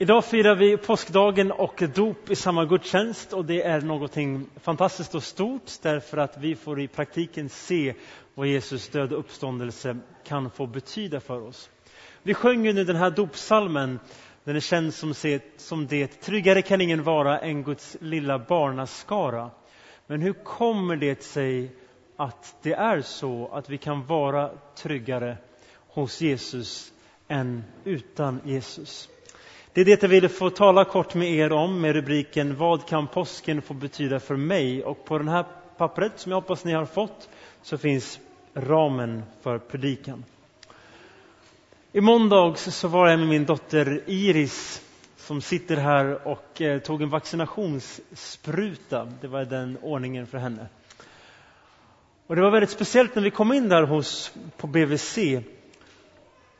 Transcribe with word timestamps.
Idag 0.00 0.24
firar 0.24 0.54
vi 0.54 0.76
påskdagen 0.76 1.52
och 1.52 1.82
dop 1.94 2.30
i 2.30 2.36
samma 2.36 2.64
gudstjänst 2.64 3.32
och 3.32 3.44
det 3.44 3.62
är 3.62 3.80
någonting 3.80 4.46
fantastiskt 4.60 5.14
och 5.14 5.22
stort 5.22 5.62
därför 5.82 6.16
att 6.16 6.36
vi 6.36 6.56
får 6.56 6.80
i 6.80 6.88
praktiken 6.88 7.48
se 7.48 7.94
vad 8.34 8.46
Jesus 8.46 8.88
död 8.88 9.12
och 9.12 9.18
uppståndelse 9.18 9.98
kan 10.24 10.50
få 10.50 10.66
betyda 10.66 11.20
för 11.20 11.40
oss. 11.40 11.70
Vi 12.22 12.34
sjöng 12.34 12.62
nu 12.62 12.84
den 12.84 12.96
här 12.96 13.10
dopsalmen, 13.10 14.00
den 14.44 14.56
är 14.56 14.60
känd 14.60 14.94
som, 14.94 15.14
som 15.56 15.86
det 15.86 16.06
Tryggare 16.20 16.62
kan 16.62 16.80
ingen 16.80 17.02
vara 17.02 17.38
än 17.38 17.62
Guds 17.62 17.96
lilla 18.00 18.38
barnaskara. 18.38 19.50
Men 20.06 20.22
hur 20.22 20.32
kommer 20.32 20.96
det 20.96 21.22
sig 21.22 21.70
att 22.16 22.56
det 22.62 22.72
är 22.72 23.00
så 23.02 23.48
att 23.52 23.70
vi 23.70 23.78
kan 23.78 24.06
vara 24.06 24.50
tryggare 24.76 25.36
hos 25.88 26.20
Jesus 26.20 26.92
än 27.28 27.64
utan 27.84 28.40
Jesus? 28.44 29.08
Det 29.78 29.82
är 29.82 29.84
det 29.84 30.02
jag 30.02 30.08
ville 30.08 30.28
få 30.28 30.50
tala 30.50 30.84
kort 30.84 31.14
med 31.14 31.32
er 31.32 31.52
om 31.52 31.80
med 31.80 31.92
rubriken 31.94 32.56
Vad 32.56 32.86
kan 32.88 33.06
påsken 33.06 33.62
få 33.62 33.74
betyda 33.74 34.20
för 34.20 34.36
mig? 34.36 34.84
Och 34.84 35.04
på 35.04 35.18
det 35.18 35.30
här 35.30 35.44
pappret 35.76 36.12
som 36.16 36.32
jag 36.32 36.40
hoppas 36.40 36.64
ni 36.64 36.72
har 36.72 36.86
fått 36.86 37.28
så 37.62 37.78
finns 37.78 38.20
ramen 38.54 39.22
för 39.42 39.58
predikan. 39.58 40.24
I 41.92 42.00
måndags 42.00 42.76
så 42.76 42.88
var 42.88 43.08
jag 43.08 43.18
med 43.18 43.28
min 43.28 43.44
dotter 43.44 44.02
Iris 44.06 44.82
som 45.16 45.40
sitter 45.40 45.76
här 45.76 46.28
och 46.28 46.60
eh, 46.62 46.80
tog 46.80 47.02
en 47.02 47.10
vaccinationsspruta. 47.10 49.08
Det 49.20 49.28
var 49.28 49.44
den 49.44 49.78
ordningen 49.82 50.26
för 50.26 50.38
henne. 50.38 50.66
Och 52.26 52.36
det 52.36 52.42
var 52.42 52.50
väldigt 52.50 52.70
speciellt 52.70 53.14
när 53.14 53.22
vi 53.22 53.30
kom 53.30 53.52
in 53.52 53.68
där 53.68 53.82
hos, 53.82 54.32
på 54.56 54.66
BVC 54.66 55.18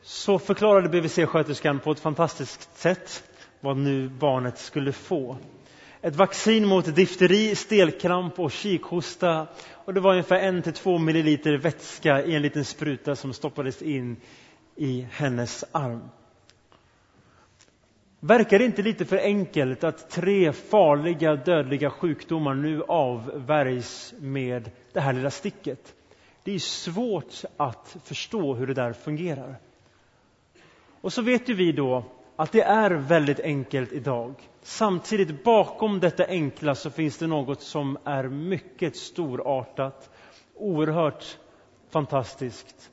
så 0.01 0.39
förklarade 0.39 0.89
BVC-sköterskan 0.89 1.79
på 1.79 1.91
ett 1.91 1.99
fantastiskt 1.99 2.77
sätt 2.77 3.23
vad 3.59 3.77
nu 3.77 4.09
barnet 4.09 4.57
skulle 4.57 4.91
få. 4.91 5.37
Ett 6.01 6.15
vaccin 6.15 6.65
mot 6.65 6.95
difteri, 6.95 7.55
stelkramp 7.55 8.39
och 8.39 8.51
kikhosta. 8.51 9.47
Och 9.71 9.93
det 9.93 9.99
var 9.99 10.11
ungefär 10.11 10.39
en 10.39 10.61
till 10.61 10.73
två 10.73 10.97
milliliter 10.97 11.57
vätska 11.57 12.23
i 12.23 12.35
en 12.35 12.41
liten 12.41 12.65
spruta 12.65 13.15
som 13.15 13.33
stoppades 13.33 13.81
in 13.81 14.17
i 14.75 15.07
hennes 15.11 15.65
arm. 15.71 16.09
Verkar 18.19 18.59
det 18.59 18.65
inte 18.65 18.81
lite 18.81 19.05
för 19.05 19.17
enkelt 19.17 19.83
att 19.83 20.09
tre 20.09 20.53
farliga 20.53 21.35
dödliga 21.35 21.89
sjukdomar 21.89 22.53
nu 22.53 22.83
avvärjs 22.87 24.13
med 24.19 24.71
det 24.93 24.99
här 24.99 25.13
lilla 25.13 25.31
sticket? 25.31 25.95
Det 26.43 26.55
är 26.55 26.59
svårt 26.59 27.33
att 27.57 27.97
förstå 28.03 28.55
hur 28.55 28.67
det 28.67 28.73
där 28.73 28.93
fungerar. 28.93 29.55
Och 31.01 31.13
så 31.13 31.21
vet 31.21 31.49
ju 31.49 31.53
vi 31.53 31.71
då 31.71 32.03
att 32.35 32.51
det 32.51 32.61
är 32.61 32.91
väldigt 32.91 33.39
enkelt 33.39 33.91
idag. 33.91 34.33
Samtidigt 34.61 35.43
bakom 35.43 35.99
detta 35.99 36.25
enkla 36.25 36.75
så 36.75 36.89
finns 36.89 37.17
det 37.17 37.27
något 37.27 37.61
som 37.61 37.97
är 38.03 38.23
mycket 38.23 38.95
storartat, 38.95 40.09
oerhört 40.55 41.37
fantastiskt. 41.89 42.91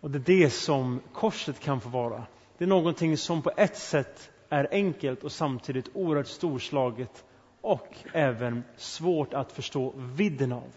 Och 0.00 0.10
det 0.10 0.18
är 0.18 0.40
det 0.42 0.50
som 0.50 1.00
korset 1.12 1.60
kan 1.60 1.80
få 1.80 1.88
vara. 1.88 2.26
Det 2.58 2.64
är 2.64 2.68
någonting 2.68 3.16
som 3.16 3.42
på 3.42 3.50
ett 3.56 3.76
sätt 3.76 4.30
är 4.48 4.68
enkelt 4.70 5.24
och 5.24 5.32
samtidigt 5.32 5.88
oerhört 5.94 6.26
storslaget 6.26 7.24
och 7.60 7.94
även 8.12 8.64
svårt 8.76 9.34
att 9.34 9.52
förstå 9.52 9.92
vidden 9.96 10.52
av. 10.52 10.72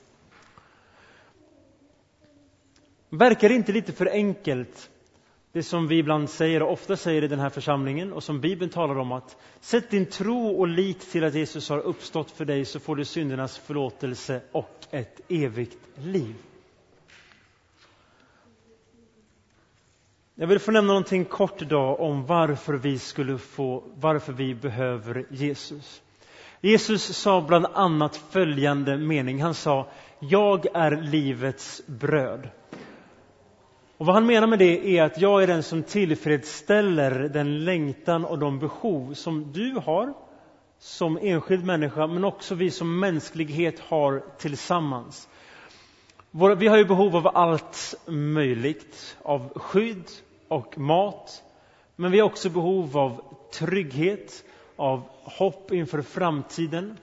Verkar 3.10 3.50
det 3.50 3.56
inte 3.56 3.72
lite 3.72 3.92
för 3.92 4.06
enkelt 4.06 4.90
det 5.52 5.64
som 5.64 5.88
vi 5.88 5.98
ibland 5.98 6.30
säger 6.30 6.64
och 6.64 6.72
ofta 6.72 6.98
säger 6.98 7.24
i 7.24 7.28
den 7.28 7.40
här 7.40 7.50
församlingen 7.50 8.14
och 8.14 8.24
som 8.24 8.42
Bibeln 8.42 8.72
talar 8.72 8.98
om 8.98 9.12
att 9.12 9.38
sätt 9.62 9.90
din 9.90 10.06
tro 10.06 10.48
och 10.48 10.68
lit 10.68 11.12
till 11.12 11.24
att 11.24 11.34
Jesus 11.34 11.70
har 11.70 11.80
uppstått 11.80 12.32
för 12.32 12.46
dig 12.46 12.66
så 12.66 12.80
får 12.80 12.96
du 12.96 13.06
syndernas 13.06 13.58
förlåtelse 13.58 14.42
och 14.52 14.88
ett 14.92 15.22
evigt 15.28 15.78
liv. 15.96 16.36
Jag 20.36 20.48
vill 20.48 20.60
få 20.60 20.72
nämna 20.72 20.88
någonting 20.88 21.26
kort 21.26 21.62
idag 21.62 22.00
om 22.00 22.26
varför 22.26 22.74
vi 22.74 23.00
skulle 23.00 23.38
få, 23.38 23.84
varför 23.96 24.34
vi 24.34 24.56
behöver 24.56 25.26
Jesus. 25.30 26.02
Jesus 26.62 27.18
sa 27.18 27.42
bland 27.42 27.66
annat 27.66 28.16
följande 28.16 28.98
mening. 28.98 29.42
Han 29.42 29.54
sa, 29.54 29.88
jag 30.20 30.66
är 30.74 31.02
livets 31.02 31.82
bröd. 31.86 32.50
Och 34.00 34.06
vad 34.06 34.16
han 34.16 34.26
menar 34.26 34.48
med 34.48 34.60
det 34.60 34.98
är 34.98 35.04
att 35.04 35.22
jag 35.22 35.44
är 35.44 35.48
den 35.48 35.64
som 35.64 35.84
tillfredsställer 35.84 37.12
den 37.12 37.66
längtan 37.66 38.26
och 38.26 38.40
de 38.40 38.60
behov 38.60 39.14
som 39.14 39.52
du 39.52 39.74
har 39.86 40.14
som 40.78 41.18
enskild 41.22 41.66
människa, 41.66 42.08
men 42.08 42.24
också 42.24 42.56
vi 42.56 42.72
som 42.72 43.00
mänsklighet 43.00 43.80
har 43.80 44.24
tillsammans. 44.38 45.30
Vi 46.58 46.68
har 46.68 46.78
ju 46.78 46.86
behov 46.86 47.16
av 47.16 47.28
allt 47.28 47.96
möjligt, 48.08 49.18
av 49.22 49.60
skydd 49.60 50.10
och 50.48 50.78
mat. 50.78 51.44
Men 51.96 52.12
vi 52.12 52.20
har 52.20 52.26
också 52.30 52.50
behov 52.50 52.98
av 52.98 53.22
trygghet, 53.54 54.44
av 54.76 55.04
hopp 55.24 55.72
inför 55.72 56.02
framtiden, 56.02 56.98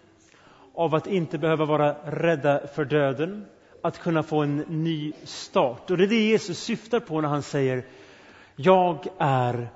av 0.74 0.94
att 0.94 1.06
inte 1.06 1.38
behöva 1.38 1.64
vara 1.64 1.96
rädda 2.04 2.66
för 2.66 2.84
döden, 2.84 3.46
att 3.86 3.98
kunna 3.98 4.22
få 4.22 4.42
en 4.42 4.56
ny 4.56 5.12
start. 5.24 5.90
Och 5.90 5.96
det 5.96 6.04
är 6.04 6.08
det 6.08 6.28
Jesus 6.28 6.58
syftar 6.58 7.00
på 7.00 7.20
när 7.20 7.28
han 7.28 7.42
säger 7.42 7.84
Jag 8.56 9.06
är 9.18 9.68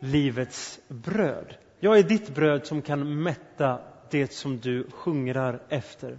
livets 0.00 0.80
bröd. 0.88 1.54
Jag 1.80 1.98
är 1.98 2.02
ditt 2.02 2.34
bröd 2.34 2.66
som 2.66 2.82
kan 2.82 3.22
mätta 3.22 3.78
det 4.10 4.32
som 4.32 4.58
du 4.58 4.86
hungrar 5.04 5.62
efter. 5.68 6.18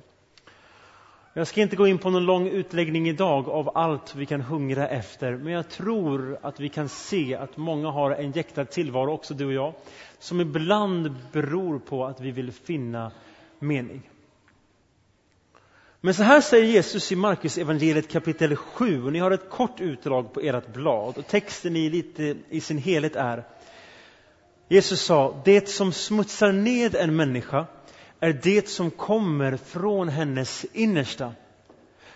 Jag 1.33 1.47
ska 1.47 1.61
inte 1.61 1.75
gå 1.75 1.87
in 1.87 1.97
på 1.97 2.09
någon 2.09 2.25
lång 2.25 2.47
utläggning 2.47 3.09
idag 3.09 3.49
av 3.49 3.77
allt 3.77 4.15
vi 4.15 4.25
kan 4.25 4.41
hungra 4.41 4.87
efter, 4.87 5.35
men 5.35 5.53
jag 5.53 5.69
tror 5.69 6.37
att 6.41 6.59
vi 6.59 6.69
kan 6.69 6.89
se 6.89 7.35
att 7.35 7.57
många 7.57 7.89
har 7.89 8.11
en 8.11 8.31
jäktad 8.31 8.65
tillvaro, 8.65 9.13
också 9.13 9.33
du 9.33 9.45
och 9.45 9.53
jag, 9.53 9.73
som 10.19 10.41
ibland 10.41 11.15
beror 11.31 11.79
på 11.79 12.05
att 12.05 12.19
vi 12.19 12.31
vill 12.31 12.51
finna 12.51 13.11
mening. 13.59 14.10
Men 16.03 16.13
så 16.13 16.23
här 16.23 16.41
säger 16.41 16.65
Jesus 16.65 17.11
i 17.11 17.15
Markus 17.15 17.57
evangeliet 17.57 18.11
kapitel 18.11 18.55
7. 18.55 19.03
Och 19.03 19.13
ni 19.13 19.19
har 19.19 19.31
ett 19.31 19.49
kort 19.49 19.81
utdrag 19.81 20.33
på 20.33 20.39
ert 20.39 20.73
blad. 20.73 21.17
Och 21.17 21.27
texten 21.27 21.75
i, 21.75 21.89
lite, 21.89 22.35
i 22.49 22.61
sin 22.61 22.77
helhet 22.77 23.15
är 23.15 23.43
Jesus 24.69 25.01
sa, 25.01 25.41
det 25.45 25.69
som 25.69 25.93
smutsar 25.93 26.51
ned 26.51 26.95
en 26.95 27.15
människa 27.15 27.65
är 28.19 28.39
det 28.43 28.69
som 28.69 28.91
kommer 28.91 29.57
från 29.57 30.09
hennes 30.09 30.65
innersta. 30.73 31.33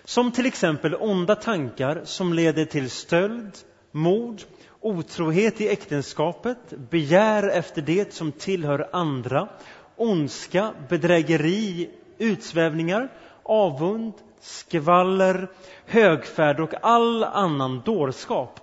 Som 0.04 0.32
till 0.32 0.46
exempel 0.46 0.96
onda 0.96 1.36
tankar 1.36 2.02
som 2.06 2.34
leder 2.34 2.66
till 2.66 2.90
stöld, 2.90 3.52
mord, 3.92 4.42
otrohet 4.82 5.62
i 5.62 5.68
äktenskapet, 5.70 6.58
begär 6.90 7.50
efter 7.50 7.82
det 7.82 8.14
som 8.14 8.32
tillhör 8.32 8.90
andra, 8.92 9.50
ondska, 9.96 10.74
bedrägeri, 10.90 11.90
utsvävningar, 12.18 13.10
avund, 13.46 14.14
skvaller, 14.40 15.52
högfärd 15.86 16.60
och 16.60 16.74
all 16.82 17.24
annan 17.24 17.82
dårskap. 17.86 18.60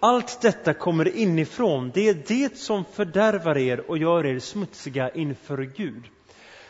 Allt 0.00 0.40
detta 0.40 0.74
kommer 0.74 1.16
inifrån. 1.16 1.90
Det 1.94 2.08
är 2.08 2.22
det 2.26 2.58
som 2.58 2.84
fördärvar 2.84 3.58
er 3.58 3.90
och 3.90 3.98
gör 3.98 4.26
er 4.26 4.38
smutsiga 4.38 5.10
inför 5.10 5.58
Gud. 5.58 6.04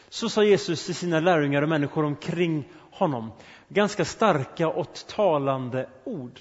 Så 0.09 0.29
sa 0.29 0.45
Jesus 0.45 0.87
till 0.87 0.95
sina 0.95 1.21
lärjungar 1.21 1.63
och 1.63 1.69
människor 1.69 2.05
omkring 2.05 2.69
honom. 2.91 3.33
Ganska 3.69 4.05
starka 4.05 4.69
och 4.69 4.95
talande 5.07 5.89
ord. 6.05 6.41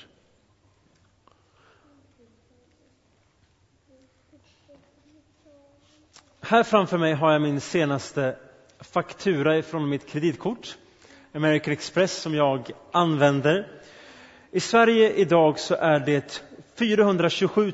Här 6.41 6.63
framför 6.63 6.97
mig 6.97 7.13
har 7.13 7.31
jag 7.31 7.41
min 7.41 7.61
senaste 7.61 8.37
faktura 8.83 9.61
från 9.61 9.89
mitt 9.89 10.07
kreditkort, 10.07 10.77
American 11.33 11.73
Express, 11.73 12.21
som 12.21 12.35
jag 12.35 12.71
använder. 12.91 13.67
I 14.51 14.59
Sverige 14.59 15.13
idag 15.13 15.59
så 15.59 15.75
är 15.75 15.99
det 15.99 16.43
427 16.79 17.71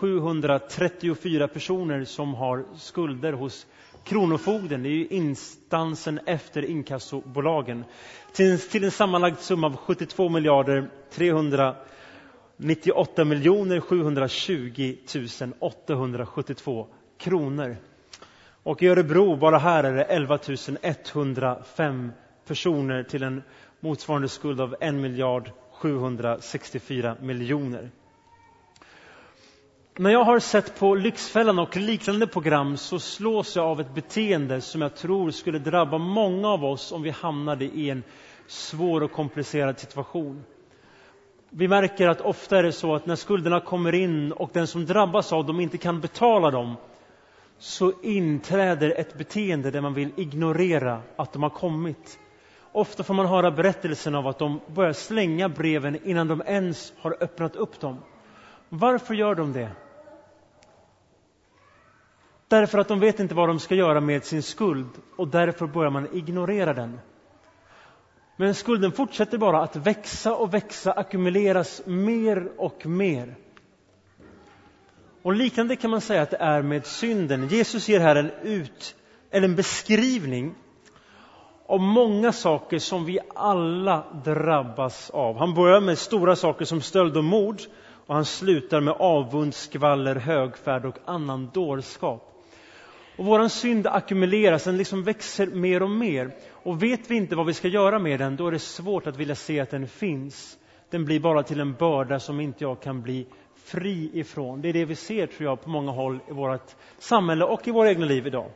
734 0.00 1.48
personer 1.48 2.04
som 2.04 2.34
har 2.34 2.64
skulder 2.76 3.32
hos 3.32 3.66
Kronofogden, 4.04 4.82
det 4.82 4.88
är 4.88 5.12
instansen 5.12 6.20
efter 6.26 6.64
inkassobolagen, 6.64 7.84
till, 8.32 8.60
till 8.60 8.84
en 8.84 8.90
sammanlagd 8.90 9.38
summa 9.38 9.66
av 9.66 9.76
72 9.76 10.28
miljarder 10.28 10.90
398 11.12 13.24
miljoner 13.24 13.80
720 13.80 14.96
872 15.58 16.86
kronor. 17.18 17.76
Och 18.64 18.82
i 18.82 18.88
Örebro, 18.88 19.36
bara 19.36 19.58
här, 19.58 19.84
är 19.84 19.92
det 19.94 20.04
11 20.04 20.38
105 21.12 22.12
personer 22.46 23.02
till 23.02 23.22
en 23.22 23.42
motsvarande 23.80 24.28
skuld 24.28 24.60
av 24.60 24.76
1 24.80 24.94
miljard 24.94 25.50
764 25.72 27.16
miljoner. 27.20 27.90
När 29.96 30.10
jag 30.10 30.24
har 30.24 30.38
sett 30.38 30.78
på 30.78 30.94
Lyxfällan 30.94 31.58
och 31.58 31.76
liknande 31.76 32.26
program 32.26 32.76
så 32.76 32.98
slås 32.98 33.56
jag 33.56 33.64
av 33.64 33.80
ett 33.80 33.94
beteende 33.94 34.60
som 34.60 34.82
jag 34.82 34.96
tror 34.96 35.30
skulle 35.30 35.58
drabba 35.58 35.98
många 35.98 36.48
av 36.48 36.64
oss 36.64 36.92
om 36.92 37.02
vi 37.02 37.10
hamnade 37.10 37.64
i 37.64 37.90
en 37.90 38.02
svår 38.46 39.02
och 39.02 39.12
komplicerad 39.12 39.78
situation. 39.78 40.44
Vi 41.50 41.68
märker 41.68 42.08
att 42.08 42.20
ofta 42.20 42.58
är 42.58 42.62
det 42.62 42.72
så 42.72 42.94
att 42.94 43.06
när 43.06 43.16
skulderna 43.16 43.60
kommer 43.60 43.94
in 43.94 44.32
och 44.32 44.50
den 44.52 44.66
som 44.66 44.86
drabbas 44.86 45.32
av 45.32 45.46
dem 45.46 45.60
inte 45.60 45.78
kan 45.78 46.00
betala 46.00 46.50
dem 46.50 46.76
så 47.58 47.92
inträder 48.02 48.94
ett 49.00 49.18
beteende 49.18 49.70
där 49.70 49.80
man 49.80 49.94
vill 49.94 50.12
ignorera 50.16 51.02
att 51.16 51.32
de 51.32 51.42
har 51.42 51.50
kommit. 51.50 52.18
Ofta 52.72 53.02
får 53.02 53.14
man 53.14 53.26
höra 53.26 53.50
berättelsen 53.50 54.14
av 54.14 54.26
att 54.26 54.38
de 54.38 54.60
börjar 54.74 54.92
slänga 54.92 55.48
breven 55.48 55.98
innan 56.04 56.28
de 56.28 56.42
ens 56.46 56.92
har 56.98 57.16
öppnat 57.20 57.56
upp 57.56 57.80
dem. 57.80 57.98
Varför 58.68 59.14
gör 59.14 59.34
de 59.34 59.52
det? 59.52 59.70
Därför 62.48 62.78
att 62.78 62.88
de 62.88 63.00
vet 63.00 63.20
inte 63.20 63.34
vad 63.34 63.48
de 63.48 63.58
ska 63.60 63.74
göra 63.74 64.00
med 64.00 64.24
sin 64.24 64.42
skuld 64.42 64.88
och 65.16 65.28
därför 65.28 65.66
börjar 65.66 65.90
man 65.90 66.08
ignorera 66.12 66.74
den. 66.74 67.00
Men 68.36 68.54
skulden 68.54 68.92
fortsätter 68.92 69.38
bara 69.38 69.62
att 69.62 69.76
växa 69.76 70.34
och 70.34 70.54
växa, 70.54 70.92
ackumuleras 70.92 71.82
mer 71.86 72.48
och 72.56 72.86
mer. 72.86 73.34
Och 75.24 75.32
liknande 75.32 75.76
kan 75.76 75.90
man 75.90 76.00
säga 76.00 76.22
att 76.22 76.30
det 76.30 76.36
är 76.36 76.62
med 76.62 76.86
synden. 76.86 77.48
Jesus 77.48 77.88
ger 77.88 78.00
här 78.00 78.16
en, 78.16 78.30
ut, 78.42 78.96
eller 79.30 79.48
en 79.48 79.56
beskrivning 79.56 80.54
av 81.66 81.80
många 81.80 82.32
saker 82.32 82.78
som 82.78 83.04
vi 83.04 83.18
alla 83.34 84.04
drabbas 84.24 85.10
av. 85.10 85.38
Han 85.38 85.54
börjar 85.54 85.80
med 85.80 85.98
stora 85.98 86.36
saker 86.36 86.64
som 86.64 86.80
stöld 86.80 87.16
och 87.16 87.24
mord 87.24 87.60
och 88.06 88.14
han 88.14 88.24
slutar 88.24 88.80
med 88.80 88.94
avund, 88.98 89.54
skvaller, 89.54 90.16
högfärd 90.16 90.84
och 90.84 90.98
annan 91.04 91.50
dårskap. 91.54 92.44
Och 93.18 93.24
vår 93.24 93.48
synd 93.48 93.86
ackumuleras, 93.86 94.64
den 94.64 94.76
liksom 94.76 95.02
växer 95.02 95.46
mer 95.46 95.82
och 95.82 95.90
mer. 95.90 96.30
Och 96.50 96.82
vet 96.82 97.10
vi 97.10 97.16
inte 97.16 97.36
vad 97.36 97.46
vi 97.46 97.54
ska 97.54 97.68
göra 97.68 97.98
med 97.98 98.20
den, 98.20 98.36
då 98.36 98.46
är 98.46 98.52
det 98.52 98.58
svårt 98.58 99.06
att 99.06 99.16
vilja 99.16 99.34
se 99.34 99.60
att 99.60 99.70
den 99.70 99.88
finns. 99.88 100.58
Den 100.94 101.04
blir 101.04 101.20
bara 101.20 101.42
till 101.42 101.60
en 101.60 101.74
börda 101.74 102.20
som 102.20 102.40
inte 102.40 102.64
jag 102.64 102.80
kan 102.80 103.02
bli 103.02 103.26
fri 103.64 104.10
ifrån. 104.12 104.60
Det 104.60 104.68
är 104.68 104.72
det 104.72 104.84
vi 104.84 104.94
ser, 104.94 105.26
tror 105.26 105.44
jag, 105.50 105.62
på 105.62 105.70
många 105.70 105.92
håll 105.92 106.18
i 106.28 106.32
vårt 106.32 106.74
samhälle 106.98 107.44
och 107.44 107.68
i 107.68 107.70
våra 107.70 107.88
egna 107.88 108.06
liv 108.06 108.26
idag. 108.26 108.50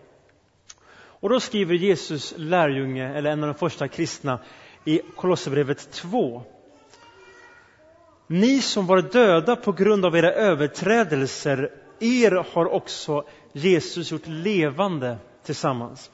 Och 0.97 1.29
då 1.29 1.41
skriver 1.41 1.75
Jesus 1.75 2.35
lärjunge, 2.37 3.15
eller 3.15 3.31
en 3.31 3.43
av 3.43 3.49
de 3.49 3.55
första 3.55 3.89
kristna, 3.89 4.39
i 4.85 5.01
Kolosserbrevet 5.17 5.91
2. 5.93 6.43
Ni 8.27 8.61
som 8.61 8.87
var 8.87 9.03
döda 9.03 9.57
på 9.57 9.73
grund 9.73 10.05
av 10.05 10.17
era 10.17 10.33
överträdelser, 10.33 11.71
er 12.01 12.45
har 12.53 12.73
också 12.73 13.25
Jesus 13.53 14.13
gjort 14.13 14.27
levande 14.27 15.17
tillsammans. 15.45 16.11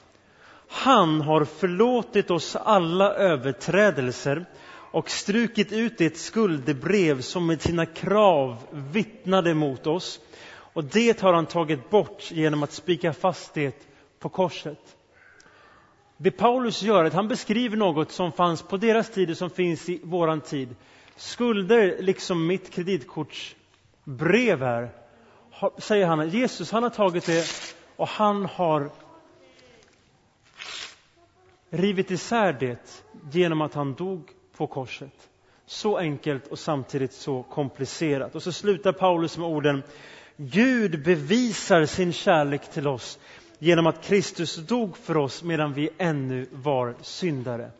Han 0.67 1.21
har 1.21 1.45
förlåtit 1.45 2.31
oss 2.31 2.55
alla 2.55 3.13
överträdelser 3.13 4.45
och 4.95 5.09
strukit 5.09 5.71
ut 5.71 5.97
det 5.97 6.17
skuldebrev 6.17 7.21
som 7.21 7.47
med 7.47 7.61
sina 7.61 7.85
krav 7.85 8.57
vittnade 8.71 9.53
mot 9.53 9.87
oss. 9.87 10.19
Och 10.49 10.83
det 10.83 11.21
har 11.21 11.33
han 11.33 11.45
tagit 11.45 11.89
bort 11.89 12.31
genom 12.31 12.63
att 12.63 12.71
spika 12.71 13.13
fast 13.13 13.53
det 13.53 13.87
på 14.19 14.29
korset. 14.29 14.95
Det 16.17 16.31
Paulus 16.31 16.81
gör 16.81 17.03
är 17.03 17.07
att 17.07 17.13
han 17.13 17.27
beskriver 17.27 17.77
något 17.77 18.11
som 18.11 18.31
fanns 18.31 18.61
på 18.61 18.77
deras 18.77 19.09
tid 19.09 19.29
och 19.29 19.37
som 19.37 19.49
finns 19.49 19.89
i 19.89 20.01
våran 20.03 20.41
tid. 20.41 20.75
Skulder, 21.15 21.97
liksom 22.01 22.47
mitt 22.47 22.69
kreditkortsbrev 22.69 24.61
här, 24.61 24.89
säger 25.77 26.07
han, 26.07 26.29
Jesus 26.29 26.71
han 26.71 26.83
har 26.83 26.89
tagit 26.89 27.25
det 27.25 27.45
och 27.95 28.07
han 28.07 28.45
har 28.45 28.89
rivit 31.69 32.11
isär 32.11 32.53
det 32.53 33.03
genom 33.31 33.61
att 33.61 33.73
han 33.73 33.93
dog 33.93 34.31
på 34.57 34.67
korset. 34.67 35.29
Så 35.65 35.97
enkelt 35.97 36.47
och 36.47 36.59
samtidigt 36.59 37.13
så 37.13 37.43
komplicerat. 37.43 38.35
Och 38.35 38.43
så 38.43 38.51
slutar 38.51 38.91
Paulus 38.91 39.37
med 39.37 39.47
orden 39.47 39.83
Gud 40.37 41.03
bevisar 41.03 41.85
sin 41.85 42.13
kärlek 42.13 42.71
till 42.71 42.87
oss 42.87 43.19
genom 43.59 43.87
att 43.87 44.03
Kristus 44.03 44.55
dog 44.55 44.97
för 44.97 45.17
oss 45.17 45.43
medan 45.43 45.73
vi 45.73 45.89
ännu 45.97 46.47
var 46.51 46.95
syndare. 47.01 47.71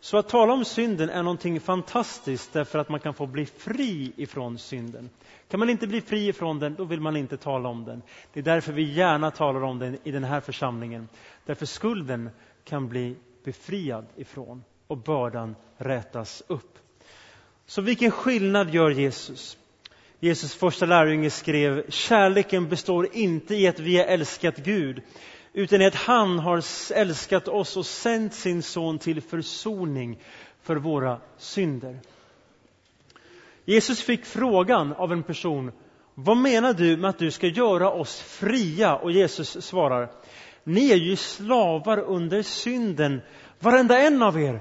Så 0.00 0.16
att 0.16 0.28
tala 0.28 0.52
om 0.52 0.64
synden 0.64 1.10
är 1.10 1.22
någonting 1.22 1.60
fantastiskt 1.60 2.52
därför 2.52 2.78
att 2.78 2.88
man 2.88 3.00
kan 3.00 3.14
få 3.14 3.26
bli 3.26 3.46
fri 3.46 4.12
ifrån 4.16 4.58
synden. 4.58 5.10
Kan 5.48 5.60
man 5.60 5.70
inte 5.70 5.86
bli 5.86 6.00
fri 6.00 6.28
ifrån 6.28 6.58
den, 6.58 6.74
då 6.74 6.84
vill 6.84 7.00
man 7.00 7.16
inte 7.16 7.36
tala 7.36 7.68
om 7.68 7.84
den. 7.84 8.02
Det 8.32 8.40
är 8.40 8.44
därför 8.44 8.72
vi 8.72 8.92
gärna 8.92 9.30
talar 9.30 9.62
om 9.62 9.78
den 9.78 9.98
i 10.04 10.10
den 10.10 10.24
här 10.24 10.40
församlingen. 10.40 11.08
Därför 11.46 11.66
skulden 11.66 12.30
kan 12.64 12.88
bli 12.88 13.16
befriad 13.44 14.06
ifrån 14.16 14.64
och 14.86 14.96
bördan 14.96 15.56
rätas 15.76 16.42
upp. 16.46 16.78
Så 17.66 17.82
vilken 17.82 18.10
skillnad 18.10 18.74
gör 18.74 18.90
Jesus? 18.90 19.58
Jesus 20.20 20.54
första 20.54 20.86
lärjunge 20.86 21.30
skrev, 21.30 21.90
kärleken 21.90 22.68
består 22.68 23.08
inte 23.12 23.54
i 23.54 23.68
att 23.68 23.78
vi 23.78 23.98
har 23.98 24.04
älskat 24.04 24.56
Gud, 24.56 25.02
utan 25.52 25.82
i 25.82 25.86
att 25.86 25.94
han 25.94 26.38
har 26.38 26.62
älskat 26.94 27.48
oss 27.48 27.76
och 27.76 27.86
sänt 27.86 28.34
sin 28.34 28.62
son 28.62 28.98
till 28.98 29.20
försoning 29.22 30.18
för 30.62 30.76
våra 30.76 31.20
synder. 31.38 31.98
Jesus 33.64 34.02
fick 34.02 34.24
frågan 34.24 34.92
av 34.92 35.12
en 35.12 35.22
person, 35.22 35.72
vad 36.14 36.36
menar 36.36 36.72
du 36.72 36.96
med 36.96 37.10
att 37.10 37.18
du 37.18 37.30
ska 37.30 37.46
göra 37.46 37.90
oss 37.90 38.20
fria? 38.20 38.96
Och 38.96 39.12
Jesus 39.12 39.64
svarar, 39.64 40.10
ni 40.64 40.90
är 40.90 40.96
ju 40.96 41.16
slavar 41.16 41.98
under 41.98 42.42
synden, 42.42 43.20
varenda 43.60 44.00
en 44.00 44.22
av 44.22 44.40
er. 44.40 44.60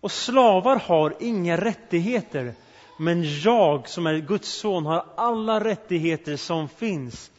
Och 0.00 0.12
slavar 0.12 0.76
har 0.76 1.14
inga 1.20 1.56
rättigheter, 1.56 2.54
men 2.98 3.40
jag 3.40 3.88
som 3.88 4.06
är 4.06 4.18
Guds 4.18 4.48
son 4.48 4.86
har 4.86 5.04
alla 5.16 5.64
rättigheter 5.64 6.36
som 6.36 6.68
finns. 6.68 7.30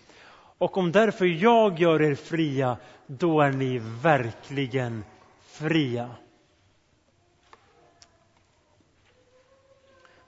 Och 0.57 0.77
om 0.77 0.91
därför 0.91 1.25
jag 1.25 1.79
gör 1.79 2.01
er 2.01 2.15
fria, 2.15 2.77
då 3.07 3.41
är 3.41 3.51
ni 3.51 3.81
verkligen 4.01 5.03
fria. 5.45 6.09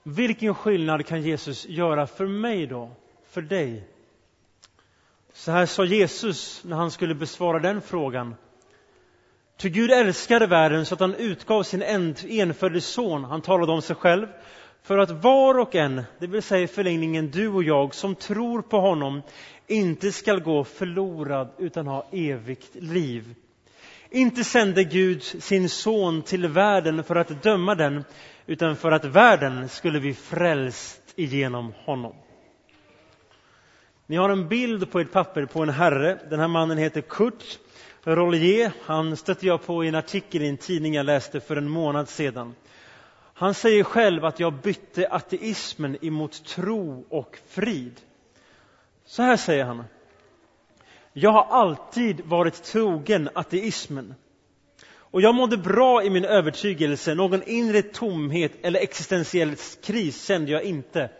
Vilken 0.02 0.54
skillnad 0.54 1.06
kan 1.06 1.22
Jesus 1.22 1.66
göra 1.66 2.06
för 2.06 2.26
mig 2.26 2.66
då? 2.66 2.90
För 3.28 3.42
dig? 3.42 3.88
Så 5.32 5.50
här 5.50 5.66
sa 5.66 5.84
Jesus 5.84 6.64
när 6.64 6.76
han 6.76 6.90
skulle 6.90 7.14
besvara 7.14 7.58
den 7.58 7.82
frågan. 7.82 8.34
Ty 9.62 9.68
Gud 9.68 9.90
älskade 9.90 10.46
världen 10.46 10.86
så 10.86 10.94
att 10.94 11.00
han 11.00 11.14
utgav 11.14 11.62
sin 11.62 11.82
enfödde 11.82 12.80
son, 12.80 13.24
han 13.24 13.42
talade 13.42 13.72
om 13.72 13.82
sig 13.82 13.96
själv, 13.96 14.26
för 14.82 14.98
att 14.98 15.10
var 15.10 15.58
och 15.58 15.74
en, 15.74 16.02
det 16.18 16.26
vill 16.26 16.42
säga 16.42 16.62
i 16.62 16.66
förlängningen 16.66 17.30
du 17.30 17.48
och 17.48 17.62
jag, 17.62 17.94
som 17.94 18.14
tror 18.14 18.62
på 18.62 18.80
honom, 18.80 19.22
inte 19.66 20.12
skall 20.12 20.40
gå 20.40 20.64
förlorad 20.64 21.48
utan 21.58 21.86
ha 21.86 22.08
evigt 22.12 22.74
liv. 22.74 23.34
Inte 24.10 24.44
sände 24.44 24.84
Gud 24.84 25.22
sin 25.22 25.68
son 25.68 26.22
till 26.22 26.46
världen 26.46 27.04
för 27.04 27.16
att 27.16 27.42
döma 27.42 27.74
den, 27.74 28.04
utan 28.46 28.76
för 28.76 28.92
att 28.92 29.04
världen 29.04 29.68
skulle 29.68 30.00
bli 30.00 30.14
frälst 30.14 31.02
igenom 31.16 31.72
honom. 31.84 32.14
Ni 34.06 34.16
har 34.16 34.30
en 34.30 34.48
bild 34.48 34.90
på 34.90 35.00
ett 35.00 35.12
papper 35.12 35.46
på 35.46 35.62
en 35.62 35.68
herre. 35.68 36.18
Den 36.30 36.40
här 36.40 36.48
mannen 36.48 36.78
heter 36.78 37.00
Kurt 37.00 37.58
Rollier. 38.04 38.72
Han 38.82 39.16
stötte 39.16 39.46
jag 39.46 39.66
på 39.66 39.84
i 39.84 39.88
en 39.88 39.94
artikel 39.94 40.42
i 40.42 40.48
en 40.48 40.56
tidning 40.56 40.94
jag 40.94 41.06
läste 41.06 41.40
för 41.40 41.56
en 41.56 41.68
månad 41.68 42.08
sedan. 42.08 42.54
Han 43.34 43.54
säger 43.54 43.84
själv 43.84 44.24
att 44.24 44.40
jag 44.40 44.52
bytte 44.52 45.08
ateismen 45.08 46.04
emot 46.04 46.44
tro 46.44 47.06
och 47.08 47.38
frid. 47.48 48.00
Så 49.04 49.22
här 49.22 49.36
säger 49.36 49.64
han. 49.64 49.84
Jag 51.12 51.32
har 51.32 51.44
alltid 51.44 52.20
varit 52.20 52.62
trogen 52.62 53.28
ateismen. 53.34 54.14
Och 54.94 55.22
jag 55.22 55.34
mådde 55.34 55.56
bra 55.56 56.04
i 56.04 56.10
min 56.10 56.24
övertygelse, 56.24 57.14
någon 57.14 57.42
inre 57.42 57.82
tomhet 57.82 58.52
eller 58.62 58.80
existentiell 58.80 59.54
kris 59.82 60.26
kände 60.26 60.52
jag 60.52 60.62
inte. 60.62 61.10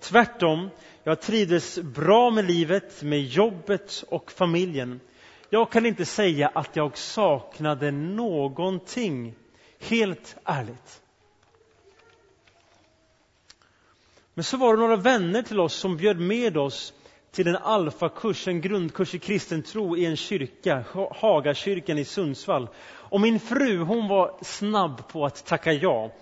Tvärtom, 0.00 0.70
jag 1.04 1.20
trivdes 1.20 1.78
bra 1.78 2.30
med 2.30 2.44
livet, 2.44 3.02
med 3.02 3.20
jobbet 3.20 4.04
och 4.08 4.32
familjen. 4.32 5.00
Jag 5.54 5.70
kan 5.70 5.86
inte 5.86 6.04
säga 6.04 6.50
att 6.54 6.76
jag 6.76 6.98
saknade 6.98 7.90
någonting, 7.90 9.34
helt 9.80 10.36
ärligt. 10.44 11.02
Men 14.34 14.44
så 14.44 14.56
var 14.56 14.74
det 14.74 14.80
några 14.80 14.96
vänner 14.96 15.42
till 15.42 15.60
oss 15.60 15.74
som 15.74 15.96
bjöd 15.96 16.20
med 16.20 16.56
oss 16.56 16.92
till 17.30 17.48
en 17.48 17.56
alfakurs, 17.56 18.48
en 18.48 18.60
grundkurs 18.60 19.14
i 19.14 19.18
kristen 19.18 19.62
tro 19.62 19.96
i 19.96 20.04
en 20.04 20.16
kyrka, 20.16 20.84
Hagakyrkan 21.10 21.98
i 21.98 22.04
Sundsvall. 22.04 22.68
Och 22.86 23.20
min 23.20 23.40
fru 23.40 23.78
hon 23.78 24.08
var 24.08 24.38
snabb 24.42 25.08
på 25.08 25.26
att 25.26 25.46
tacka 25.46 25.72
ja. 25.72 26.12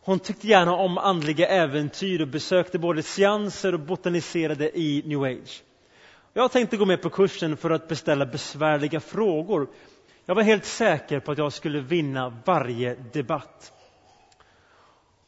Hon 0.00 0.18
tyckte 0.18 0.46
gärna 0.46 0.74
om 0.74 0.98
andliga 0.98 1.48
äventyr 1.48 2.20
och 2.20 2.28
besökte 2.28 2.78
både 2.78 3.02
seanser 3.02 3.74
och 3.74 3.80
botaniserade 3.80 4.78
i 4.78 5.02
new 5.06 5.22
age. 5.22 5.62
Jag 6.34 6.52
tänkte 6.52 6.76
gå 6.76 6.84
med 6.84 7.02
på 7.02 7.10
kursen 7.10 7.56
för 7.56 7.70
att 7.70 7.88
beställa 7.88 8.26
besvärliga 8.26 9.00
frågor. 9.00 9.68
Jag 10.24 10.34
var 10.34 10.42
helt 10.42 10.64
säker 10.64 11.20
på 11.20 11.32
att 11.32 11.38
jag 11.38 11.52
skulle 11.52 11.80
vinna 11.80 12.36
varje 12.44 12.94
debatt. 12.94 13.72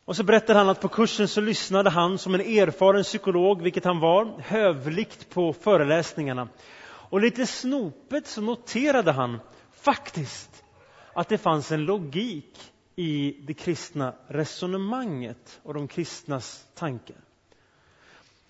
Och 0.05 0.17
så 0.17 0.23
berättade 0.25 0.59
han 0.59 0.69
att 0.69 0.81
på 0.81 0.89
kursen 0.89 1.29
så 1.29 1.41
lyssnade 1.41 1.91
han 1.91 2.19
som 2.19 2.35
en 2.35 2.41
erfaren 2.41 3.03
psykolog, 3.03 3.63
vilket 3.63 3.85
han 3.85 4.01
var, 4.01 4.41
hövligt 4.41 5.31
på 5.31 5.53
föreläsningarna. 5.53 6.49
Och 6.87 7.21
lite 7.21 7.47
snopet 7.47 8.27
så 8.27 8.41
noterade 8.41 9.13
han 9.13 9.41
faktiskt 9.73 10.65
att 11.13 11.29
det 11.29 11.39
fanns 11.39 11.73
en 11.73 11.85
logik 11.85 12.73
i 12.97 13.37
det 13.47 13.55
kristna 13.55 14.15
resonemanget 14.29 15.61
och 15.63 15.75
de 15.75 15.89
kristnas 15.89 16.67
tankar. 16.75 17.24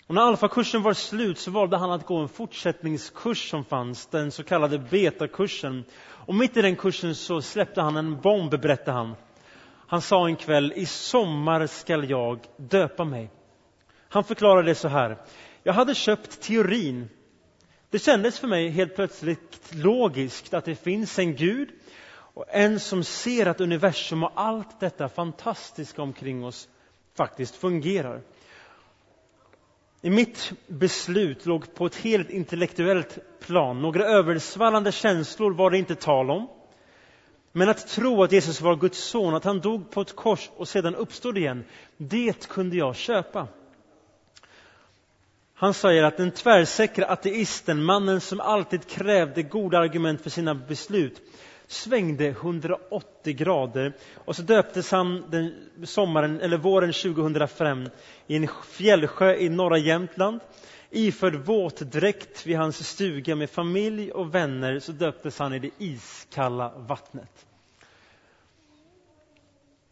Och 0.06 0.14
när 0.14 0.22
alfakursen 0.22 0.82
var 0.82 0.94
slut 0.94 1.38
så 1.38 1.50
valde 1.50 1.76
han 1.76 1.90
att 1.90 2.06
gå 2.06 2.16
en 2.16 2.28
fortsättningskurs 2.28 3.50
som 3.50 3.64
fanns, 3.64 4.06
den 4.06 4.32
så 4.32 4.44
kallade 4.44 4.78
betakursen. 4.78 5.84
Och 6.00 6.34
mitt 6.34 6.56
i 6.56 6.62
den 6.62 6.76
kursen 6.76 7.14
så 7.14 7.42
släppte 7.42 7.80
han 7.80 7.96
en 7.96 8.20
bomb, 8.20 8.50
berättade 8.50 8.92
han. 8.92 9.14
Han 9.86 10.02
sa 10.02 10.26
en 10.26 10.36
kväll, 10.36 10.72
i 10.76 10.86
sommar 10.86 11.66
skall 11.66 12.10
jag 12.10 12.38
döpa 12.56 13.04
mig. 13.04 13.30
Han 14.08 14.24
förklarade 14.24 14.68
det 14.68 14.74
så 14.74 14.88
här. 14.88 15.18
Jag 15.62 15.72
hade 15.72 15.94
köpt 15.94 16.40
teorin. 16.40 17.08
Det 17.90 17.98
kändes 17.98 18.38
för 18.38 18.48
mig 18.48 18.68
helt 18.68 18.94
plötsligt 18.94 19.74
logiskt 19.74 20.54
att 20.54 20.64
det 20.64 20.74
finns 20.74 21.18
en 21.18 21.36
Gud 21.36 21.68
och 22.34 22.44
en 22.48 22.80
som 22.80 23.04
ser 23.04 23.46
att 23.46 23.60
universum 23.60 24.22
och 24.22 24.32
allt 24.34 24.80
detta 24.80 25.08
fantastiska 25.08 26.02
omkring 26.02 26.44
oss 26.44 26.68
faktiskt 27.16 27.56
fungerar. 27.56 28.22
I 30.04 30.10
mitt 30.10 30.52
beslut 30.66 31.46
låg 31.46 31.74
på 31.74 31.86
ett 31.86 31.96
helt 31.96 32.30
intellektuellt 32.30 33.18
plan. 33.40 33.82
Några 33.82 34.04
översvallande 34.04 34.92
känslor 34.92 35.54
var 35.54 35.70
det 35.70 35.78
inte 35.78 35.94
tal 35.94 36.30
om. 36.30 36.48
Men 37.52 37.68
att 37.68 37.88
tro 37.88 38.22
att 38.22 38.32
Jesus 38.32 38.60
var 38.60 38.76
Guds 38.76 38.98
son, 38.98 39.34
att 39.34 39.44
han 39.44 39.60
dog 39.60 39.90
på 39.90 40.00
ett 40.00 40.16
kors 40.16 40.50
och 40.56 40.68
sedan 40.68 40.94
uppstod 40.94 41.38
igen, 41.38 41.64
det 41.96 42.48
kunde 42.48 42.76
jag 42.76 42.96
köpa. 42.96 43.48
Han 45.54 45.74
säger 45.74 46.02
att 46.02 46.16
den 46.16 46.30
tvärsäkra 46.30 47.06
ateisten, 47.06 47.84
mannen 47.84 48.20
som 48.20 48.40
alltid 48.40 48.86
krävde 48.86 49.42
goda 49.42 49.78
argument 49.78 50.20
för 50.20 50.30
sina 50.30 50.54
beslut, 50.54 51.22
svängde 51.66 52.26
180 52.26 53.34
grader 53.34 53.92
och 54.14 54.36
så 54.36 54.42
döptes 54.42 54.90
han 54.90 55.24
den 55.30 55.54
sommaren, 55.84 56.40
eller 56.40 56.58
våren 56.58 56.92
2005 56.92 57.88
i 58.26 58.36
en 58.36 58.48
fjällsjö 58.64 59.34
i 59.36 59.48
norra 59.48 59.78
Jämtland. 59.78 60.40
Iförd 60.90 61.34
våtdräkt 61.34 62.46
vid 62.46 62.56
hans 62.56 62.88
stuga 62.88 63.36
med 63.36 63.50
familj 63.50 64.12
och 64.12 64.34
vänner 64.34 64.78
så 64.78 64.92
döptes 64.92 65.38
han 65.38 65.54
i 65.54 65.58
det 65.58 65.70
iskalla 65.78 66.72
vattnet. 66.76 67.46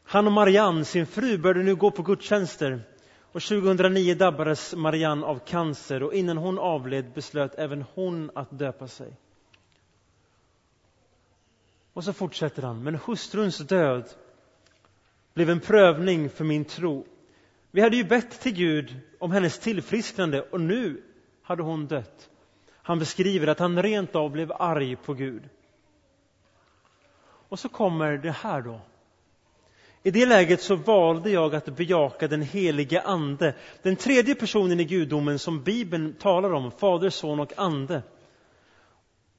Han 0.04 0.26
och 0.26 0.32
Marianne, 0.32 0.84
sin 0.84 1.06
fru, 1.06 1.38
började 1.38 1.62
nu 1.62 1.74
gå 1.74 1.90
på 1.90 2.02
gudstjänster 2.02 2.80
och 3.32 3.42
2009 3.42 4.14
drabbades 4.14 4.74
Marianne 4.74 5.26
av 5.26 5.38
cancer 5.38 6.02
och 6.02 6.14
innan 6.14 6.36
hon 6.36 6.58
avled 6.58 7.12
beslöt 7.14 7.54
även 7.54 7.84
hon 7.94 8.30
att 8.34 8.58
döpa 8.58 8.88
sig. 8.88 9.16
Och 11.92 12.04
så 12.04 12.12
fortsätter 12.12 12.62
han, 12.62 12.82
men 12.82 12.94
hustruns 12.94 13.58
död 13.58 14.08
blev 15.34 15.50
en 15.50 15.60
prövning 15.60 16.30
för 16.30 16.44
min 16.44 16.64
tro. 16.64 17.06
Vi 17.70 17.80
hade 17.80 17.96
ju 17.96 18.04
bett 18.04 18.40
till 18.40 18.54
Gud 18.54 19.00
om 19.18 19.32
hennes 19.32 19.58
tillfrisknande 19.58 20.42
och 20.42 20.60
nu 20.60 21.02
hade 21.42 21.62
hon 21.62 21.86
dött. 21.86 22.30
Han 22.72 22.98
beskriver 22.98 23.46
att 23.46 23.58
han 23.58 23.82
rent 23.82 24.16
av 24.16 24.30
blev 24.30 24.52
arg 24.52 24.96
på 24.96 25.14
Gud. 25.14 25.42
Och 27.48 27.58
så 27.58 27.68
kommer 27.68 28.16
det 28.16 28.30
här 28.30 28.62
då. 28.62 28.80
I 30.02 30.10
det 30.10 30.26
läget 30.26 30.62
så 30.62 30.76
valde 30.76 31.30
jag 31.30 31.54
att 31.54 31.76
bejaka 31.76 32.28
den 32.28 32.42
helige 32.42 33.00
Ande, 33.00 33.54
den 33.82 33.96
tredje 33.96 34.34
personen 34.34 34.80
i 34.80 34.84
gudomen 34.84 35.38
som 35.38 35.62
Bibeln 35.62 36.14
talar 36.14 36.52
om, 36.52 36.70
Fader, 36.70 37.10
Son 37.10 37.40
och 37.40 37.52
Ande. 37.56 38.02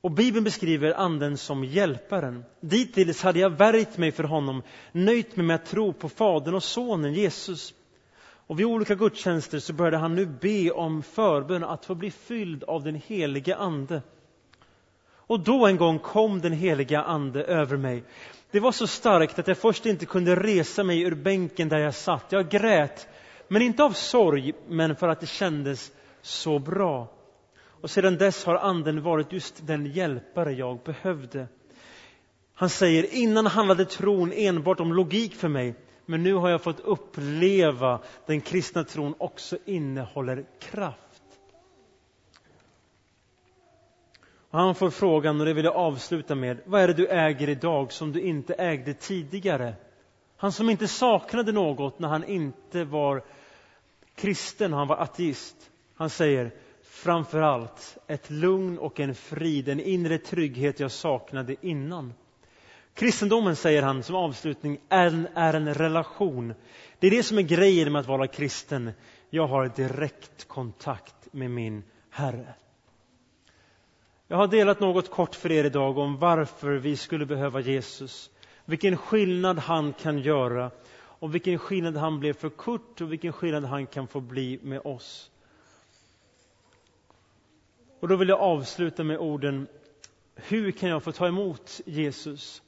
Och 0.04 0.12
Bibeln 0.12 0.44
beskriver 0.44 0.94
Anden 0.94 1.38
som 1.38 1.64
hjälparen. 1.64 2.46
Dittills 2.60 3.24
hade 3.24 3.40
jag 3.40 3.50
värjt 3.50 3.98
mig 3.98 4.12
för 4.12 4.24
honom, 4.24 4.62
nöjt 4.92 5.36
mig 5.36 5.46
med 5.46 5.56
att 5.56 5.66
tro 5.66 5.94
på 5.94 6.10
Fadern 6.10 6.56
och 6.56 6.64
Sonen, 6.64 7.14
Jesus. 7.14 7.74
Och 8.48 8.60
vid 8.60 8.66
olika 8.66 8.96
gudstjänster 8.96 9.60
så 9.60 9.74
började 9.74 9.98
han 9.98 10.16
nu 10.16 10.26
be 10.26 10.72
om 10.72 11.04
förbön 11.04 11.64
att 11.64 11.86
få 11.86 11.96
bli 11.96 12.12
fylld 12.12 12.64
av 12.64 12.84
den 12.84 12.96
helige 12.96 13.56
Ande. 13.56 14.02
Och 15.14 15.40
då 15.40 15.68
en 15.68 15.78
gång 15.78 16.00
kom 16.00 16.42
den 16.42 16.54
heliga 16.54 17.04
Ande 17.04 17.44
över 17.44 17.78
mig. 17.78 18.04
Det 18.52 18.60
var 18.60 18.72
så 18.72 18.88
starkt 18.88 19.40
att 19.40 19.48
jag 19.48 19.58
först 19.58 19.86
inte 19.86 20.06
kunde 20.06 20.36
resa 20.36 20.84
mig 20.84 21.02
ur 21.02 21.16
bänken 21.16 21.70
där 21.70 21.80
jag 21.80 21.96
satt. 21.96 22.32
Jag 22.32 22.50
grät, 22.50 23.08
men 23.48 23.62
inte 23.62 23.84
av 23.84 23.92
sorg, 23.92 24.54
men 24.68 24.96
för 24.96 25.08
att 25.08 25.20
det 25.20 25.28
kändes 25.28 25.92
så 26.22 26.60
bra. 26.60 27.08
Och 27.84 27.92
sedan 27.92 28.18
dess 28.18 28.46
har 28.46 28.56
Anden 28.56 29.02
varit 29.02 29.32
just 29.34 29.68
den 29.68 29.86
hjälpare 29.86 30.54
jag 30.54 30.80
behövde. 30.84 31.48
Han 32.54 32.70
säger, 32.70 33.14
innan 33.14 33.46
handlade 33.46 33.86
tron 33.86 34.32
enbart 34.36 34.80
om 34.80 34.94
logik 34.94 35.36
för 35.36 35.48
mig, 35.48 35.76
men 36.06 36.24
nu 36.24 36.34
har 36.34 36.50
jag 36.50 36.62
fått 36.62 36.80
uppleva 36.80 38.00
den 38.26 38.42
kristna 38.42 38.84
tron 38.84 39.16
också 39.18 39.58
innehåller 39.66 40.46
kraft. 40.60 41.24
Och 44.50 44.60
han 44.60 44.76
får 44.76 44.90
frågan, 44.90 45.40
och 45.40 45.46
det 45.46 45.54
vill 45.54 45.66
jag 45.66 45.76
avsluta 45.76 46.36
med, 46.36 46.58
vad 46.66 46.82
är 46.82 46.88
det 46.88 46.94
du 46.94 47.08
äger 47.08 47.50
idag 47.50 47.92
som 47.92 48.12
du 48.12 48.22
inte 48.22 48.54
ägde 48.54 48.94
tidigare? 48.94 49.76
Han 50.38 50.52
som 50.52 50.70
inte 50.70 50.88
saknade 50.88 51.52
något 51.52 52.00
när 52.00 52.08
han 52.08 52.24
inte 52.24 52.84
var 52.84 53.24
kristen, 54.16 54.74
han 54.74 54.88
var 54.88 54.98
ateist. 54.98 55.72
Han 55.96 56.10
säger, 56.10 56.52
framför 57.04 57.42
allt 57.42 57.98
ett 58.08 58.30
lugn 58.30 58.78
och 58.78 59.00
en 59.00 59.16
frid, 59.16 59.70
en 59.70 59.80
inre 59.80 60.18
trygghet 60.18 60.80
jag 60.80 60.92
saknade 60.92 61.56
innan. 61.62 62.14
Kristendomen, 62.94 63.56
säger 63.56 63.82
han 63.82 64.04
som 64.04 64.16
avslutning, 64.16 64.80
är 64.90 65.08
en, 65.08 65.28
är 65.34 65.54
en 65.54 65.74
relation. 65.74 66.54
Det 67.00 67.08
är 67.08 67.12
det 67.12 67.24
som 67.24 67.38
är 67.38 67.42
grejen 67.42 67.92
med 67.92 68.00
att 68.00 68.08
vara 68.08 68.28
kristen. 68.28 68.92
Jag 69.30 69.48
har 69.48 69.72
direkt 69.76 70.48
kontakt 70.48 71.34
med 71.34 71.52
min 71.52 71.84
Herre. 72.10 72.54
Jag 74.28 74.38
har 74.38 74.48
delat 74.48 74.80
något 74.80 75.12
kort 75.12 75.36
för 75.36 75.52
er 75.52 75.64
idag 75.64 75.98
om 75.98 76.18
varför 76.18 76.72
vi 76.72 76.98
skulle 76.98 77.26
behöva 77.26 77.60
Jesus. 77.60 78.30
Vilken 78.66 78.98
skillnad 78.98 79.60
han 79.60 79.94
kan 79.94 80.20
göra 80.20 80.72
och 80.96 81.36
vilken 81.36 81.60
skillnad 81.60 81.98
han 81.98 82.20
blev 82.20 82.34
för 82.34 82.50
Kurt 82.50 83.02
och 83.02 83.12
vilken 83.12 83.34
skillnad 83.34 83.66
han 83.66 83.88
kan 83.88 84.08
få 84.08 84.20
bli 84.20 84.60
med 84.62 84.82
oss. 84.84 85.30
Och 88.04 88.10
då 88.10 88.16
vill 88.16 88.30
jag 88.30 88.40
avsluta 88.40 89.04
med 89.04 89.18
orden 89.18 89.68
Hur 90.36 90.72
kan 90.72 90.90
jag 90.90 91.04
få 91.04 91.12
ta 91.12 91.28
emot 91.28 91.82
Jesus? 91.86 92.62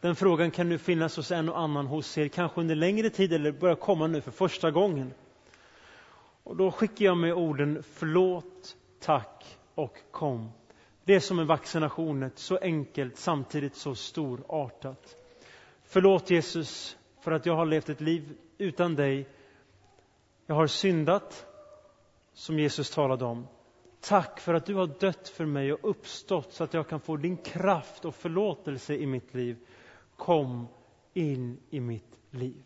Den 0.00 0.16
frågan 0.16 0.50
kan 0.50 0.68
nu 0.68 0.78
finnas 0.78 1.16
hos 1.16 1.30
en 1.30 1.48
och 1.48 1.60
annan 1.60 1.86
hos 1.86 2.18
er, 2.18 2.28
kanske 2.28 2.60
under 2.60 2.74
längre 2.74 3.10
tid 3.10 3.32
eller 3.32 3.52
börja 3.52 3.74
komma 3.74 4.06
nu 4.06 4.20
för 4.20 4.30
första 4.30 4.70
gången. 4.70 5.12
Och 6.42 6.56
då 6.56 6.70
skickar 6.70 7.04
jag 7.04 7.16
med 7.16 7.34
orden 7.34 7.82
förlåt, 7.92 8.76
tack 9.00 9.58
och 9.74 9.98
kom. 10.10 10.50
Det 11.04 11.14
är 11.14 11.20
som 11.20 11.38
en 11.38 11.46
vaccination, 11.46 12.30
så 12.34 12.56
enkelt 12.56 13.16
samtidigt 13.16 13.76
så 13.76 13.94
storartat. 13.94 15.16
Förlåt 15.84 16.30
Jesus 16.30 16.96
för 17.20 17.32
att 17.32 17.46
jag 17.46 17.56
har 17.56 17.66
levt 17.66 17.88
ett 17.88 18.00
liv 18.00 18.36
utan 18.58 18.94
dig. 18.94 19.26
Jag 20.46 20.54
har 20.54 20.66
syndat, 20.66 21.46
som 22.34 22.58
Jesus 22.58 22.90
talade 22.90 23.24
om. 23.24 23.46
Tack 24.08 24.40
för 24.40 24.54
att 24.54 24.66
du 24.66 24.74
har 24.74 24.86
dött 24.86 25.28
för 25.28 25.44
mig 25.44 25.72
och 25.72 25.90
uppstått 25.90 26.52
så 26.52 26.64
att 26.64 26.74
jag 26.74 26.88
kan 26.88 27.00
få 27.00 27.16
din 27.16 27.36
kraft 27.36 28.04
och 28.04 28.14
förlåtelse 28.14 28.94
i 28.94 29.06
mitt 29.06 29.34
liv. 29.34 29.56
Kom 30.16 30.68
in 31.14 31.58
i 31.70 31.80
mitt 31.80 32.18
liv. 32.30 32.62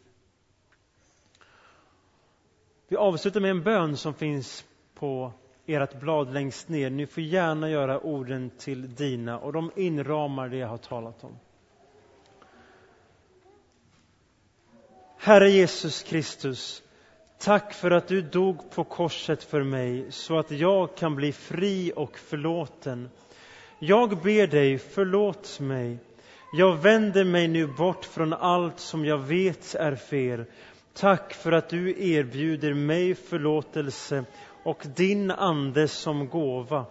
Vi 2.88 2.97
avslutar 2.97 3.40
med 3.40 3.50
en 3.50 3.62
bön 3.62 3.97
som 3.97 4.14
finns 4.14 4.64
på 4.94 5.32
ert 5.66 6.00
blad 6.00 6.32
längst 6.32 6.68
ner. 6.68 6.90
Ni 6.90 7.06
får 7.06 7.23
gärna 7.23 7.70
göra 7.70 8.00
orden 8.00 8.50
till 8.59 8.94
dina 8.94 9.38
och 9.38 9.52
de 9.52 9.70
inramar 9.76 10.49
det 10.49 10.56
jag 10.56 10.68
har 10.68 10.78
talat 10.78 11.25
om. 11.25 11.38
Herre 15.16 15.50
Jesus 15.50 16.02
Kristus, 16.02 16.82
tack 17.40 17.75
för 17.75 17.90
att 17.90 18.09
du 18.09 18.23
dog 18.23 18.70
på 18.70 18.85
korset 18.85 19.44
för 19.44 19.62
mig 19.62 20.06
så 20.11 20.38
att 20.38 20.50
jag 20.50 20.97
kan 20.97 21.14
bli 21.14 21.32
fri 21.32 21.92
och 21.97 22.18
förlåten. 22.18 23.11
Jag 23.78 24.23
ber 24.23 24.47
dig, 24.47 24.78
förlåt 24.78 25.61
mig. 25.61 25.99
Jag 26.52 26.76
vänder 26.76 27.25
mig 27.25 27.49
nu 27.49 27.66
bort 27.66 28.04
från 28.04 28.32
allt 28.32 28.80
som 28.80 29.04
jag 29.04 29.18
vet 29.18 29.75
är 29.75 29.97
fel. 29.97 30.44
Tack 30.94 31.35
för 31.35 31.52
att 31.52 31.68
du 31.68 32.12
erbjuder 32.12 32.75
mig 32.75 33.14
förlåtelse 33.14 34.25
och 34.62 34.87
din 34.97 35.30
Ande 35.30 35.88
som 35.88 36.28
gåva. 36.28 36.85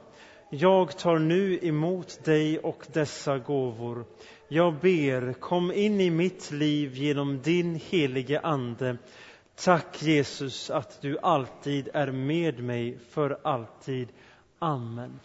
Jag 0.50 0.98
tar 0.98 1.20
nu 1.20 1.60
emot 1.62 2.24
dig 2.26 2.60
och 2.60 2.86
dessa 2.94 3.38
gåvor. 3.38 4.06
Jag 4.48 4.74
ber, 4.74 5.34
kom 5.34 5.72
in 5.72 6.02
i 6.02 6.10
mitt 6.10 6.52
liv 6.52 6.94
genom 6.94 7.42
din 7.42 7.80
helige 7.90 8.40
Ande. 8.40 8.98
Tack 9.64 10.02
Jesus 10.04 10.70
att 10.70 11.02
du 11.02 11.18
alltid 11.20 11.90
är 11.94 12.12
med 12.12 12.64
mig 12.64 13.00
för 13.10 13.40
alltid. 13.44 14.08
Amen. 14.60 15.20